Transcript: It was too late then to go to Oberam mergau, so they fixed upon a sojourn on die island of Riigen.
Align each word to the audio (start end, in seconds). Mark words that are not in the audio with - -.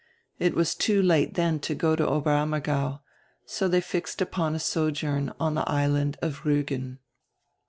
It 0.39 0.55
was 0.55 0.73
too 0.73 0.99
late 0.99 1.35
then 1.35 1.59
to 1.59 1.75
go 1.75 1.95
to 1.95 2.03
Oberam 2.03 2.49
mergau, 2.49 3.01
so 3.45 3.67
they 3.67 3.81
fixed 3.81 4.19
upon 4.19 4.55
a 4.55 4.59
sojourn 4.59 5.31
on 5.39 5.53
die 5.53 5.63
island 5.67 6.17
of 6.23 6.43
Riigen. 6.43 6.97